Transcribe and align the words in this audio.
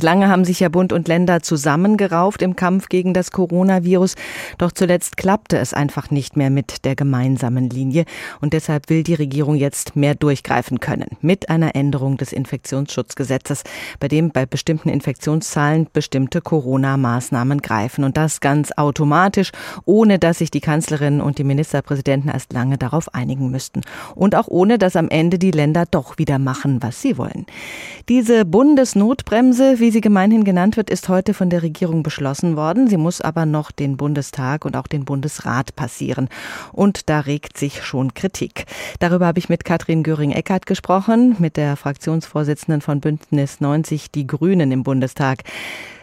Lange 0.00 0.28
haben 0.28 0.44
sich 0.44 0.60
ja 0.60 0.68
Bund 0.68 0.92
und 0.92 1.08
Länder 1.08 1.42
zusammengerauft 1.42 2.40
im 2.42 2.54
Kampf 2.54 2.88
gegen 2.88 3.14
das 3.14 3.32
Coronavirus, 3.32 4.14
doch 4.56 4.70
zuletzt 4.70 5.16
klappte 5.16 5.58
es 5.58 5.74
einfach 5.74 6.12
nicht 6.12 6.36
mehr 6.36 6.50
mit 6.50 6.84
der 6.84 6.94
gemeinsamen 6.94 7.68
Linie. 7.68 8.04
Und 8.40 8.52
deshalb 8.52 8.90
will 8.90 9.02
die 9.02 9.14
Regierung 9.14 9.56
jetzt 9.56 9.96
mehr 9.96 10.14
durchgreifen 10.14 10.78
können. 10.78 11.16
Mit 11.20 11.50
einer 11.50 11.74
Änderung 11.74 12.16
des 12.16 12.32
Infektionsschutzgesetzes, 12.32 13.64
bei 13.98 14.06
dem 14.06 14.30
bei 14.30 14.46
bestimmten 14.46 14.88
Infektionszahlen 14.88 15.88
bestimmte 15.92 16.42
Corona-Maßnahmen 16.42 17.60
greifen. 17.60 18.04
Und 18.04 18.16
das 18.16 18.38
ganz 18.38 18.70
automatisch, 18.76 19.50
ohne 19.84 20.20
dass 20.20 20.38
sich 20.38 20.52
die 20.52 20.60
Kanzlerin 20.60 21.20
und 21.20 21.38
die 21.38 21.44
Ministerpräsidenten 21.44 22.30
erst 22.30 22.52
lange 22.52 22.78
darauf 22.78 23.12
einigen 23.16 23.50
müssten. 23.50 23.80
Und 24.14 24.36
auch 24.36 24.46
ohne 24.46 24.78
dass 24.78 24.94
am 24.94 25.08
Ende 25.08 25.40
die 25.40 25.50
Länder 25.50 25.86
doch 25.90 26.18
wieder 26.18 26.38
machen, 26.38 26.84
was 26.84 27.02
sie 27.02 27.18
wollen. 27.18 27.46
Diese 28.08 28.44
Bundesnotbremse, 28.44 29.80
wie 29.80 29.87
wie 29.88 29.92
sie 29.92 30.00
gemeinhin 30.02 30.44
genannt 30.44 30.76
wird, 30.76 30.90
ist 30.90 31.08
heute 31.08 31.32
von 31.32 31.48
der 31.48 31.62
Regierung 31.62 32.02
beschlossen 32.02 32.56
worden. 32.56 32.88
Sie 32.88 32.98
muss 32.98 33.22
aber 33.22 33.46
noch 33.46 33.70
den 33.70 33.96
Bundestag 33.96 34.66
und 34.66 34.76
auch 34.76 34.86
den 34.86 35.06
Bundesrat 35.06 35.74
passieren. 35.76 36.28
Und 36.72 37.08
da 37.08 37.20
regt 37.20 37.56
sich 37.56 37.82
schon 37.82 38.12
Kritik. 38.12 38.66
Darüber 38.98 39.24
habe 39.24 39.38
ich 39.38 39.48
mit 39.48 39.64
Katrin 39.64 40.02
Göring-Eckardt 40.02 40.66
gesprochen, 40.66 41.36
mit 41.38 41.56
der 41.56 41.74
Fraktionsvorsitzenden 41.76 42.82
von 42.82 43.00
Bündnis 43.00 43.62
90 43.62 44.10
Die 44.10 44.26
Grünen 44.26 44.72
im 44.72 44.82
Bundestag. 44.82 45.44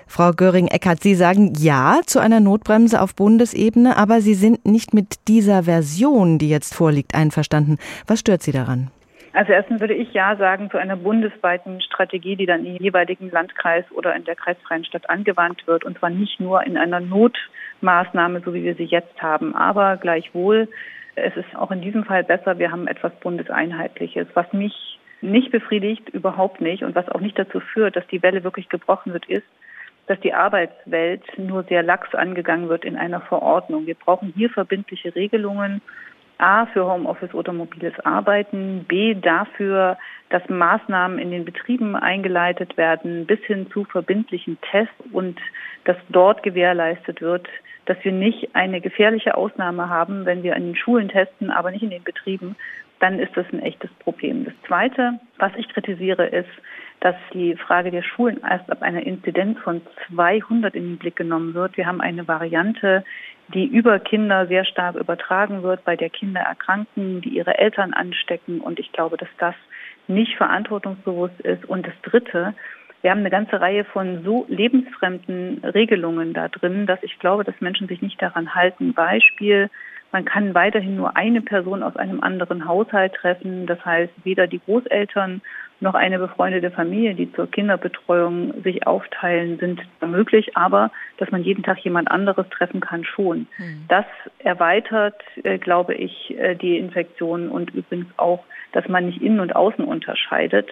Frau 0.07 0.31
Göring-Eckardt, 0.31 1.03
Sie 1.03 1.13
sagen 1.13 1.53
Ja 1.55 1.99
zu 2.07 2.17
einer 2.17 2.39
Notbremse 2.39 2.99
auf 2.99 3.13
Bundesebene, 3.13 3.97
aber 3.97 4.19
Sie 4.19 4.33
sind 4.33 4.65
nicht 4.65 4.95
mit 4.95 5.19
dieser 5.27 5.65
Version, 5.65 6.39
die 6.39 6.49
jetzt 6.49 6.73
vorliegt, 6.73 7.13
einverstanden. 7.13 7.77
Was 8.07 8.21
stört 8.21 8.41
Sie 8.41 8.51
daran? 8.51 8.89
Also 9.35 9.51
erstens 9.51 9.81
würde 9.81 9.93
ich 9.93 10.13
Ja 10.13 10.37
sagen 10.37 10.71
zu 10.71 10.77
einer 10.77 10.95
bundesweiten 10.95 11.81
Strategie, 11.81 12.37
die 12.37 12.45
dann 12.45 12.65
im 12.65 12.77
jeweiligen 12.77 13.29
Landkreis 13.29 13.83
oder 13.91 14.15
in 14.15 14.23
der 14.23 14.35
kreisfreien 14.35 14.85
Stadt 14.85 15.09
angewandt 15.09 15.67
wird. 15.67 15.83
Und 15.83 15.99
zwar 15.99 16.09
nicht 16.09 16.39
nur 16.39 16.63
in 16.65 16.77
einer 16.77 17.01
Notmaßnahme, 17.01 18.39
so 18.45 18.53
wie 18.53 18.63
wir 18.63 18.75
sie 18.75 18.85
jetzt 18.85 19.21
haben. 19.21 19.53
Aber 19.53 19.97
gleichwohl, 19.97 20.69
es 21.15 21.35
ist 21.35 21.53
auch 21.53 21.71
in 21.71 21.81
diesem 21.81 22.05
Fall 22.05 22.23
besser, 22.23 22.59
wir 22.59 22.71
haben 22.71 22.87
etwas 22.87 23.11
Bundeseinheitliches. 23.19 24.27
Was 24.35 24.53
mich 24.53 24.99
nicht 25.19 25.51
befriedigt, 25.51 26.07
überhaupt 26.07 26.61
nicht, 26.61 26.83
und 26.83 26.95
was 26.95 27.09
auch 27.09 27.19
nicht 27.19 27.37
dazu 27.37 27.59
führt, 27.59 27.97
dass 27.97 28.07
die 28.07 28.23
Welle 28.23 28.45
wirklich 28.45 28.69
gebrochen 28.69 29.11
wird, 29.11 29.25
ist, 29.25 29.47
dass 30.07 30.17
die 30.21 30.33
Arbeitswelt 30.33 31.23
nur 31.37 31.63
sehr 31.63 31.83
lax 31.83 32.15
angegangen 32.15 32.69
wird 32.69 32.85
in 32.85 32.95
einer 32.95 33.19
Verordnung. 33.19 33.85
Wir 33.85 33.95
brauchen 33.95 34.31
hier 34.33 34.49
verbindliche 34.49 35.13
Regelungen 35.13 35.81
A 36.37 36.65
für 36.67 36.85
Homeoffice 36.85 37.33
oder 37.33 37.53
mobiles 37.53 37.93
Arbeiten, 38.01 38.85
B 38.87 39.15
dafür, 39.15 39.97
dass 40.29 40.47
Maßnahmen 40.49 41.19
in 41.19 41.31
den 41.31 41.45
Betrieben 41.45 41.95
eingeleitet 41.95 42.77
werden, 42.77 43.25
bis 43.25 43.39
hin 43.41 43.67
zu 43.71 43.85
verbindlichen 43.85 44.57
Tests 44.71 44.93
und 45.11 45.39
dass 45.85 45.97
dort 46.09 46.43
gewährleistet 46.43 47.21
wird, 47.21 47.47
dass 47.85 47.97
wir 48.03 48.11
nicht 48.11 48.55
eine 48.55 48.81
gefährliche 48.81 49.37
Ausnahme 49.37 49.89
haben, 49.89 50.25
wenn 50.25 50.43
wir 50.43 50.55
an 50.55 50.63
den 50.63 50.75
Schulen 50.75 51.09
testen, 51.09 51.51
aber 51.51 51.71
nicht 51.71 51.83
in 51.83 51.91
den 51.91 52.03
Betrieben, 52.03 52.55
dann 52.99 53.19
ist 53.19 53.35
das 53.35 53.45
ein 53.51 53.61
echtes 53.61 53.91
Problem. 53.99 54.45
Das 54.45 54.53
Zweite, 54.67 55.19
was 55.37 55.51
ich 55.57 55.67
kritisiere, 55.69 56.25
ist, 56.27 56.49
dass 56.99 57.15
die 57.33 57.55
Frage 57.55 57.91
der 57.91 58.01
Schulen 58.01 58.41
erst 58.41 58.69
ab 58.71 58.81
einer 58.81 59.05
Inzidenz 59.05 59.59
von 59.59 59.81
200 60.07 60.75
in 60.75 60.83
den 60.83 60.97
Blick 60.97 61.15
genommen 61.15 61.53
wird. 61.53 61.77
Wir 61.77 61.85
haben 61.85 62.01
eine 62.01 62.27
Variante, 62.27 63.03
die 63.53 63.65
über 63.65 63.99
Kinder 63.99 64.47
sehr 64.47 64.65
stark 64.65 64.95
übertragen 64.95 65.61
wird, 65.61 65.83
bei 65.83 65.95
der 65.95 66.09
Kinder 66.09 66.41
erkranken, 66.41 67.21
die 67.21 67.29
ihre 67.29 67.57
Eltern 67.57 67.93
anstecken. 67.93 68.59
Und 68.59 68.79
ich 68.79 68.91
glaube, 68.91 69.17
dass 69.17 69.29
das 69.37 69.55
nicht 70.07 70.35
verantwortungsbewusst 70.35 71.39
ist. 71.41 71.65
Und 71.65 71.85
das 71.85 71.93
Dritte, 72.01 72.53
wir 73.01 73.11
haben 73.11 73.19
eine 73.19 73.29
ganze 73.29 73.61
Reihe 73.61 73.83
von 73.85 74.23
so 74.23 74.45
lebensfremden 74.49 75.63
Regelungen 75.63 76.33
da 76.33 76.47
drin, 76.47 76.87
dass 76.87 77.03
ich 77.03 77.19
glaube, 77.19 77.43
dass 77.43 77.59
Menschen 77.61 77.87
sich 77.87 78.01
nicht 78.01 78.19
daran 78.21 78.55
halten. 78.55 78.93
Beispiel, 78.93 79.69
man 80.11 80.25
kann 80.25 80.53
weiterhin 80.53 80.95
nur 80.95 81.17
eine 81.17 81.41
Person 81.41 81.83
aus 81.83 81.95
einem 81.97 82.21
anderen 82.21 82.67
Haushalt 82.67 83.13
treffen. 83.15 83.65
Das 83.65 83.83
heißt, 83.83 84.13
weder 84.23 84.47
die 84.47 84.59
Großeltern 84.59 85.41
noch 85.81 85.93
eine 85.93 86.19
befreundete 86.19 86.71
Familie, 86.71 87.15
die 87.15 87.31
zur 87.33 87.51
Kinderbetreuung 87.51 88.61
sich 88.63 88.87
aufteilen, 88.87 89.59
sind 89.59 89.81
möglich, 90.05 90.55
aber 90.55 90.91
dass 91.17 91.31
man 91.31 91.43
jeden 91.43 91.63
Tag 91.63 91.79
jemand 91.79 92.09
anderes 92.09 92.47
treffen 92.49 92.79
kann, 92.79 93.03
schon. 93.03 93.47
Mhm. 93.57 93.85
Das 93.89 94.05
erweitert, 94.39 95.21
äh, 95.43 95.57
glaube 95.57 95.93
ich, 95.93 96.37
äh, 96.37 96.55
die 96.55 96.77
Infektion 96.77 97.49
und 97.49 97.73
übrigens 97.73 98.07
auch, 98.17 98.43
dass 98.71 98.87
man 98.87 99.07
nicht 99.07 99.21
innen 99.21 99.41
und 99.41 99.55
außen 99.55 99.83
unterscheidet. 99.83 100.69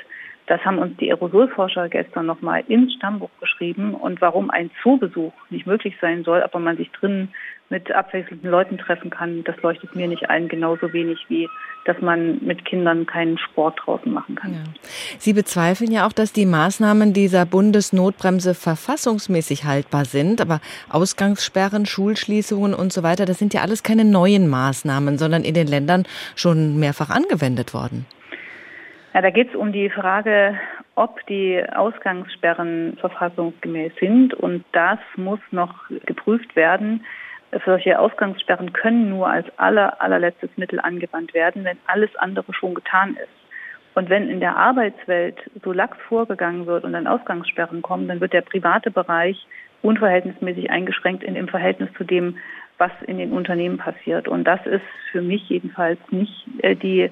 Das 0.47 0.63
haben 0.65 0.77
uns 0.77 0.97
die 0.97 1.09
Aerosolforscher 1.09 1.87
gestern 1.89 2.25
nochmal 2.25 2.63
ins 2.67 2.93
Stammbuch 2.95 3.29
geschrieben 3.39 3.93
und 3.95 4.19
warum 4.21 4.49
ein 4.49 4.71
Zoobesuch 4.81 5.31
nicht 5.49 5.65
möglich 5.65 5.95
sein 6.01 6.23
soll, 6.23 6.43
aber 6.43 6.59
man 6.59 6.77
sich 6.77 6.91
drinnen 6.91 7.33
mit 7.69 7.91
abwechselnden 7.91 8.51
Leuten 8.51 8.77
treffen 8.77 9.09
kann, 9.09 9.43
das 9.45 9.55
leuchtet 9.63 9.95
mir 9.95 10.07
nicht 10.07 10.29
ein, 10.29 10.47
genauso 10.47 10.93
wenig 10.93 11.17
wie, 11.27 11.49
dass 11.85 11.99
man 12.01 12.43
mit 12.43 12.65
Kindern 12.65 13.05
keinen 13.05 13.37
Sport 13.37 13.79
draußen 13.83 14.11
machen 14.11 14.35
kann. 14.35 14.53
Ja. 14.53 14.63
Sie 15.17 15.33
bezweifeln 15.33 15.91
ja 15.91 16.05
auch, 16.05 16.11
dass 16.11 16.33
die 16.33 16.45
Maßnahmen 16.45 17.13
dieser 17.13 17.45
Bundesnotbremse 17.45 18.53
verfassungsmäßig 18.53 19.65
haltbar 19.65 20.05
sind, 20.05 20.39
aber 20.39 20.61
Ausgangssperren, 20.89 21.85
Schulschließungen 21.85 22.73
und 22.73 22.93
so 22.93 23.01
weiter, 23.01 23.25
das 23.25 23.39
sind 23.39 23.53
ja 23.53 23.61
alles 23.61 23.81
keine 23.81 24.05
neuen 24.05 24.49
Maßnahmen, 24.49 25.17
sondern 25.17 25.43
in 25.43 25.55
den 25.55 25.67
Ländern 25.67 26.05
schon 26.35 26.79
mehrfach 26.79 27.09
angewendet 27.09 27.73
worden. 27.73 28.05
Ja, 29.13 29.21
da 29.21 29.29
geht 29.29 29.49
es 29.49 29.55
um 29.55 29.71
die 29.71 29.91
Frage, 29.91 30.59
ob 30.95 31.25
die 31.27 31.63
Ausgangssperren 31.71 32.97
verfassungsgemäß 32.99 33.93
sind. 33.99 34.33
Und 34.33 34.65
das 34.71 34.97
muss 35.15 35.39
noch 35.51 35.87
geprüft 36.05 36.55
werden. 36.55 37.05
Solche 37.63 37.99
Ausgangssperren 37.99 38.73
können 38.73 39.09
nur 39.09 39.27
als 39.27 39.45
aller, 39.57 40.01
allerletztes 40.01 40.49
Mittel 40.57 40.79
angewandt 40.79 41.35
werden, 41.35 41.63
wenn 41.63 41.77
alles 41.85 42.15
andere 42.15 42.51
schon 42.55 42.73
getan 42.73 43.15
ist. 43.15 43.29
Und 43.93 44.09
wenn 44.09 44.27
in 44.27 44.39
der 44.39 44.57
Arbeitswelt 44.57 45.37
so 45.63 45.71
lax 45.71 45.95
vorgegangen 46.07 46.65
wird 46.65 46.83
und 46.83 46.93
dann 46.93 47.05
Ausgangssperren 47.05 47.83
kommen, 47.83 48.07
dann 48.07 48.19
wird 48.19 48.33
der 48.33 48.41
private 48.41 48.89
Bereich 48.89 49.45
unverhältnismäßig 49.83 50.71
eingeschränkt 50.71 51.23
in 51.23 51.35
dem 51.35 51.47
Verhältnis 51.47 51.89
zu 51.95 52.03
dem, 52.03 52.37
was 52.79 52.91
in 53.05 53.19
den 53.19 53.31
Unternehmen 53.33 53.77
passiert. 53.77 54.27
Und 54.27 54.45
das 54.45 54.65
ist 54.65 54.81
für 55.11 55.21
mich 55.21 55.47
jedenfalls 55.49 55.99
nicht 56.09 56.47
äh, 56.63 56.75
die 56.75 57.11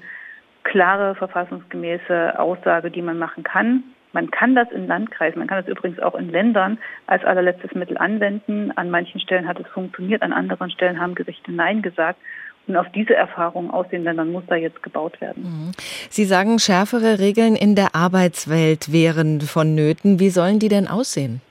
klare 0.63 1.15
verfassungsgemäße 1.15 2.39
Aussage, 2.39 2.91
die 2.91 3.01
man 3.01 3.17
machen 3.17 3.43
kann. 3.43 3.83
Man 4.13 4.29
kann 4.29 4.55
das 4.55 4.69
in 4.71 4.87
Landkreisen, 4.87 5.39
man 5.39 5.47
kann 5.47 5.63
das 5.63 5.69
übrigens 5.69 5.99
auch 5.99 6.15
in 6.15 6.29
Ländern 6.29 6.77
als 7.07 7.23
allerletztes 7.23 7.73
Mittel 7.73 7.97
anwenden. 7.97 8.71
An 8.75 8.89
manchen 8.89 9.21
Stellen 9.21 9.47
hat 9.47 9.59
es 9.59 9.67
funktioniert, 9.67 10.21
an 10.21 10.33
anderen 10.33 10.69
Stellen 10.69 10.99
haben 10.99 11.15
Gerichte 11.15 11.51
Nein 11.51 11.81
gesagt. 11.81 12.19
Und 12.67 12.75
auf 12.75 12.87
diese 12.93 13.15
Erfahrung 13.15 13.71
aus 13.71 13.87
den 13.89 14.03
Ländern 14.03 14.31
muss 14.31 14.43
da 14.47 14.55
jetzt 14.55 14.83
gebaut 14.83 15.19
werden. 15.19 15.43
Mhm. 15.43 15.71
Sie 16.09 16.25
sagen, 16.25 16.59
schärfere 16.59 17.19
Regeln 17.19 17.55
in 17.55 17.75
der 17.75 17.95
Arbeitswelt 17.95 18.91
wären 18.91 19.41
vonnöten. 19.41 20.19
Wie 20.19 20.29
sollen 20.29 20.59
die 20.59 20.69
denn 20.69 20.87
aussehen? 20.87 21.41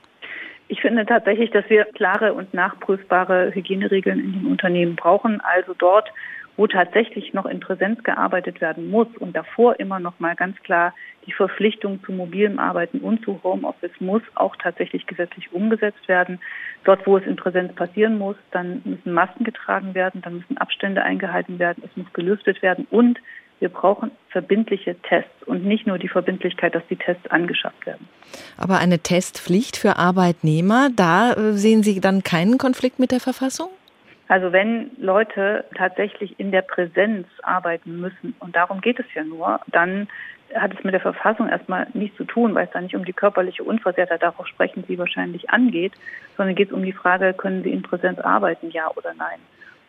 Ich 0.68 0.80
finde 0.80 1.04
tatsächlich, 1.04 1.50
dass 1.50 1.68
wir 1.68 1.84
klare 1.84 2.32
und 2.32 2.54
nachprüfbare 2.54 3.52
Hygieneregeln 3.52 4.20
in 4.20 4.32
den 4.34 4.46
Unternehmen 4.46 4.94
brauchen. 4.94 5.40
Also 5.40 5.74
dort, 5.76 6.12
wo 6.60 6.66
tatsächlich 6.66 7.32
noch 7.32 7.46
in 7.46 7.58
Präsenz 7.58 8.04
gearbeitet 8.04 8.60
werden 8.60 8.90
muss 8.90 9.08
und 9.18 9.34
davor 9.34 9.80
immer 9.80 9.98
noch 9.98 10.20
mal 10.20 10.36
ganz 10.36 10.58
klar 10.58 10.92
die 11.24 11.32
Verpflichtung 11.32 12.04
zu 12.04 12.12
mobilem 12.12 12.58
Arbeiten 12.58 12.98
und 12.98 13.24
zu 13.24 13.40
Homeoffice 13.42 13.98
muss 13.98 14.20
auch 14.34 14.54
tatsächlich 14.56 15.06
gesetzlich 15.06 15.54
umgesetzt 15.54 16.06
werden. 16.06 16.38
Dort, 16.84 17.06
wo 17.06 17.16
es 17.16 17.24
in 17.24 17.36
Präsenz 17.36 17.74
passieren 17.74 18.18
muss, 18.18 18.36
dann 18.50 18.82
müssen 18.84 19.14
Masken 19.14 19.44
getragen 19.44 19.94
werden, 19.94 20.20
dann 20.20 20.34
müssen 20.36 20.58
Abstände 20.58 21.02
eingehalten 21.02 21.58
werden, 21.58 21.82
es 21.82 21.96
muss 21.96 22.12
gelüftet 22.12 22.60
werden 22.60 22.86
und 22.90 23.18
wir 23.58 23.70
brauchen 23.70 24.10
verbindliche 24.28 24.96
Tests 25.00 25.42
und 25.46 25.64
nicht 25.64 25.86
nur 25.86 25.96
die 25.96 26.08
Verbindlichkeit, 26.08 26.74
dass 26.74 26.86
die 26.90 26.96
Tests 26.96 27.26
angeschafft 27.30 27.86
werden. 27.86 28.06
Aber 28.58 28.78
eine 28.78 28.98
Testpflicht 28.98 29.78
für 29.78 29.96
Arbeitnehmer, 29.96 30.90
da 30.94 31.32
äh, 31.32 31.52
sehen 31.54 31.82
Sie 31.82 32.00
dann 32.00 32.22
keinen 32.22 32.58
Konflikt 32.58 32.98
mit 32.98 33.12
der 33.12 33.20
Verfassung? 33.20 33.70
Also 34.30 34.52
wenn 34.52 34.92
Leute 34.96 35.64
tatsächlich 35.74 36.38
in 36.38 36.52
der 36.52 36.62
Präsenz 36.62 37.26
arbeiten 37.42 38.00
müssen, 38.00 38.36
und 38.38 38.54
darum 38.54 38.80
geht 38.80 39.00
es 39.00 39.06
ja 39.12 39.24
nur, 39.24 39.58
dann 39.66 40.06
hat 40.54 40.72
es 40.72 40.84
mit 40.84 40.94
der 40.94 41.00
Verfassung 41.00 41.48
erstmal 41.48 41.88
nichts 41.94 42.16
zu 42.16 42.22
tun, 42.22 42.54
weil 42.54 42.66
es 42.66 42.70
da 42.70 42.80
nicht 42.80 42.94
um 42.94 43.04
die 43.04 43.12
körperliche 43.12 43.64
Unversehrtheit, 43.64 44.22
darauf 44.22 44.46
sprechen 44.46 44.84
Sie 44.86 44.96
wahrscheinlich, 45.00 45.50
angeht, 45.50 45.94
sondern 46.36 46.54
geht 46.54 46.68
es 46.68 46.72
um 46.72 46.84
die 46.84 46.92
Frage, 46.92 47.34
können 47.34 47.64
Sie 47.64 47.72
in 47.72 47.82
Präsenz 47.82 48.20
arbeiten, 48.20 48.70
ja 48.70 48.88
oder 48.94 49.14
nein. 49.18 49.40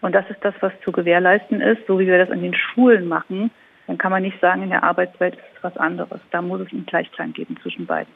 Und 0.02 0.16
das 0.16 0.28
ist 0.32 0.44
das, 0.44 0.56
was 0.62 0.74
zu 0.84 0.92
gewährleisten 0.92 1.62
ist, 1.62 1.86
so 1.86 2.00
wie 2.00 2.08
wir 2.08 2.18
das 2.18 2.32
an 2.32 2.42
den 2.42 2.56
Schulen 2.56 3.08
machen, 3.08 3.52
dann 3.92 3.98
kann 3.98 4.12
man 4.12 4.24
nicht 4.24 4.40
sagen, 4.40 4.64
in 4.64 4.70
der 4.70 4.86
Arbeitswelt 4.86 5.36
ist 5.36 5.44
es 5.58 5.64
was 5.64 5.76
anderes. 5.76 6.22
Da 6.32 6.42
muss 6.42 6.62
es 6.62 6.72
einen 6.72 6.86
Gleichklang 6.86 7.34
geben 7.34 7.58
zwischen 7.62 7.86
beiden. 7.86 8.08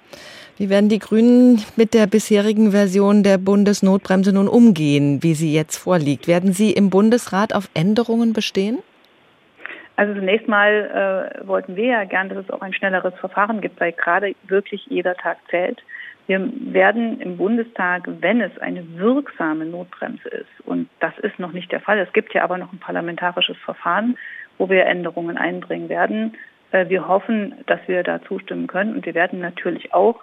Wie 0.56 0.70
werden 0.70 0.88
die 0.88 1.00
Grünen 1.00 1.62
mit 1.76 1.94
der 1.94 2.08
bisherigen 2.08 2.72
Version 2.72 3.24
der 3.24 3.38
Bundesnotbremse 3.38 4.32
nun 4.32 4.48
umgehen, 4.48 5.22
wie 5.22 5.34
sie 5.34 5.54
jetzt 5.54 5.76
vorliegt? 5.76 6.30
Werden 6.30 6.54
Sie 6.54 6.72
im 6.72 6.90
Bundesrat 6.90 7.54
auf 7.54 7.70
Änderungen 7.74 8.32
bestehen? 8.32 8.80
Also 9.98 10.14
zunächst 10.14 10.48
mal 10.48 11.34
äh, 11.44 11.46
wollten 11.46 11.76
wir 11.76 11.88
ja 11.88 12.04
gern, 12.06 12.30
dass 12.30 12.38
es 12.38 12.50
auch 12.52 12.62
ein 12.62 12.74
schnelleres 12.74 13.14
Verfahren 13.16 13.60
gibt, 13.60 13.78
weil 13.82 13.92
gerade 13.92 14.34
wirklich 14.48 14.86
jeder 14.88 15.16
Tag 15.16 15.40
zählt. 15.50 15.84
Wir 16.28 16.50
werden 16.74 17.22
im 17.22 17.38
Bundestag, 17.38 18.08
wenn 18.20 18.42
es 18.42 18.58
eine 18.58 18.84
wirksame 18.98 19.66
Notbremse 19.66 20.28
ist, 20.30 20.66
und 20.66 20.90
das 21.00 21.14
ist 21.20 21.38
noch 21.38 21.52
nicht 21.52 21.72
der 21.72 21.82
Fall, 21.82 22.00
es 22.00 22.12
gibt 22.14 22.34
ja 22.34 22.44
aber 22.44 22.58
noch 22.58 22.74
ein 22.74 22.80
parlamentarisches 22.80 23.58
Verfahren, 23.58 24.18
wo 24.58 24.70
wir 24.70 24.86
Änderungen 24.86 25.38
einbringen 25.38 25.90
werden. 25.90 26.36
Äh, 26.72 26.90
wir 26.90 27.08
hoffen, 27.08 27.54
dass 27.68 27.80
wir 27.88 28.04
da 28.04 28.22
zustimmen 28.24 28.68
können 28.68 28.96
und 28.96 29.06
wir 29.06 29.14
werden 29.14 29.40
natürlich 29.40 29.94
auch 29.94 30.22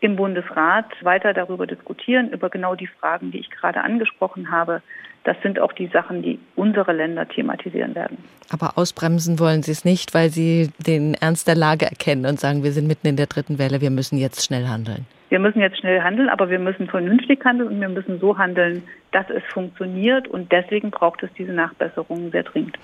im 0.00 0.16
Bundesrat 0.16 0.86
weiter 1.02 1.34
darüber 1.34 1.66
diskutieren, 1.66 2.30
über 2.30 2.48
genau 2.48 2.74
die 2.74 2.86
Fragen, 2.86 3.32
die 3.32 3.38
ich 3.38 3.50
gerade 3.50 3.82
angesprochen 3.82 4.50
habe. 4.50 4.82
Das 5.24 5.36
sind 5.42 5.60
auch 5.60 5.72
die 5.72 5.88
Sachen, 5.88 6.22
die 6.22 6.38
unsere 6.56 6.92
Länder 6.92 7.28
thematisieren 7.28 7.94
werden. 7.94 8.16
Aber 8.50 8.78
ausbremsen 8.78 9.38
wollen 9.38 9.62
Sie 9.62 9.72
es 9.72 9.84
nicht, 9.84 10.14
weil 10.14 10.30
Sie 10.30 10.70
den 10.78 11.14
Ernst 11.14 11.46
der 11.48 11.56
Lage 11.56 11.84
erkennen 11.84 12.24
und 12.24 12.40
sagen, 12.40 12.62
wir 12.62 12.72
sind 12.72 12.86
mitten 12.86 13.06
in 13.08 13.16
der 13.16 13.26
dritten 13.26 13.58
Welle, 13.58 13.82
wir 13.82 13.90
müssen 13.90 14.16
jetzt 14.16 14.44
schnell 14.44 14.66
handeln. 14.68 15.06
Wir 15.30 15.38
müssen 15.38 15.60
jetzt 15.60 15.78
schnell 15.78 16.02
handeln, 16.02 16.28
aber 16.28 16.50
wir 16.50 16.58
müssen 16.58 16.88
vernünftig 16.88 17.44
handeln 17.44 17.68
und 17.68 17.80
wir 17.80 17.88
müssen 17.88 18.18
so 18.18 18.36
handeln, 18.36 18.82
dass 19.12 19.30
es 19.30 19.42
funktioniert. 19.52 20.28
Und 20.28 20.50
deswegen 20.52 20.90
braucht 20.90 21.22
es 21.22 21.32
diese 21.38 21.52
Nachbesserungen 21.52 22.32
sehr 22.32 22.42
dringend. 22.42 22.76